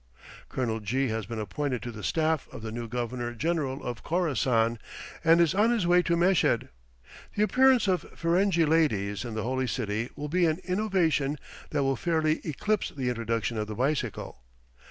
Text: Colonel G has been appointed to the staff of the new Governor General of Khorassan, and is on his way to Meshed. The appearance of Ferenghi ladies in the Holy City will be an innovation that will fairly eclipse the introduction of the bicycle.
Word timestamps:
Colonel 0.49 0.79
G 0.79 1.09
has 1.09 1.27
been 1.27 1.37
appointed 1.37 1.83
to 1.83 1.91
the 1.91 2.01
staff 2.03 2.47
of 2.51 2.63
the 2.63 2.71
new 2.71 2.87
Governor 2.87 3.35
General 3.35 3.83
of 3.83 4.03
Khorassan, 4.03 4.79
and 5.23 5.39
is 5.39 5.53
on 5.53 5.69
his 5.69 5.85
way 5.85 6.01
to 6.01 6.17
Meshed. 6.17 6.63
The 7.35 7.43
appearance 7.43 7.87
of 7.87 8.11
Ferenghi 8.17 8.65
ladies 8.67 9.23
in 9.23 9.35
the 9.35 9.43
Holy 9.43 9.67
City 9.67 10.09
will 10.15 10.27
be 10.27 10.47
an 10.47 10.57
innovation 10.63 11.37
that 11.69 11.83
will 11.83 11.95
fairly 11.95 12.41
eclipse 12.43 12.89
the 12.89 13.09
introduction 13.09 13.59
of 13.59 13.67
the 13.67 13.75
bicycle. 13.75 14.41